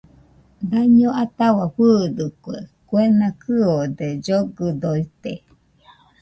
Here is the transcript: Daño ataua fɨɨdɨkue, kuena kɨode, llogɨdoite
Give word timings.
Daño 0.71 1.09
ataua 1.23 1.65
fɨɨdɨkue, 1.75 2.57
kuena 2.89 3.27
kɨode, 3.41 4.07
llogɨdoite 4.23 5.33